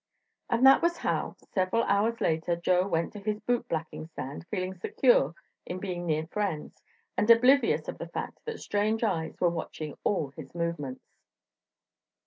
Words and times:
And 0.49 0.65
that 0.65 0.81
was 0.81 0.97
how, 0.97 1.35
several 1.53 1.83
hours 1.83 2.21
later, 2.21 2.55
Joe 2.55 2.87
went 2.87 3.13
to 3.13 3.19
his 3.19 3.39
boot 3.39 3.67
blacking 3.69 4.07
stand, 4.07 4.47
feeling 4.47 4.73
secure 4.73 5.35
in 5.67 5.77
being 5.77 6.07
near 6.07 6.25
friends, 6.25 6.81
and 7.15 7.29
oblivious 7.29 7.87
of 7.87 7.99
the 7.99 8.09
fact 8.09 8.39
that 8.45 8.57
strange 8.59 9.03
eyes 9.03 9.39
were 9.39 9.49
watching 9.51 9.95
all 10.03 10.29
his 10.31 10.55
movements. 10.55 11.05